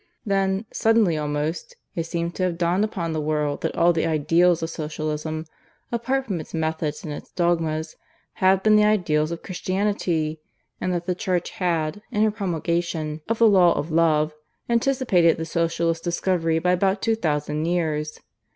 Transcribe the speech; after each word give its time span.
"Then, 0.25 0.65
suddenly 0.73 1.15
almost, 1.15 1.75
it 1.93 2.05
seems 2.07 2.33
to 2.33 2.41
have 2.45 2.57
dawned 2.57 2.83
upon 2.83 3.13
the 3.13 3.21
world 3.21 3.61
that 3.61 3.75
all 3.75 3.93
the 3.93 4.07
ideals 4.07 4.63
of 4.63 4.71
Socialism 4.71 5.45
(apart 5.91 6.25
from 6.25 6.39
its 6.39 6.55
methods 6.55 7.03
and 7.03 7.13
its 7.13 7.29
dogmas) 7.31 7.97
had 8.41 8.63
been 8.63 8.77
the 8.77 8.83
ideals 8.83 9.29
of 9.29 9.43
Christianity; 9.43 10.41
and 10.81 10.91
that 10.91 11.05
the 11.05 11.13
Church 11.13 11.51
had, 11.51 12.01
in 12.11 12.23
her 12.23 12.31
promulgation 12.31 13.21
of 13.29 13.37
the 13.37 13.47
Law 13.47 13.73
of 13.73 13.91
Love, 13.91 14.33
anticipated 14.67 15.37
the 15.37 15.45
Socialist's 15.45 16.03
discovery 16.03 16.57
by 16.57 16.71
about 16.71 17.03
two 17.03 17.13
thousand 17.13 17.65
years. 17.65 18.19